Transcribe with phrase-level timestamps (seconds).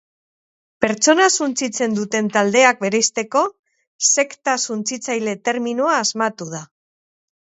[0.83, 3.43] Pertsona suntsitzen duten taldeak bereizteko,
[4.09, 6.63] sekta suntsitzaile terminoa asmatu da.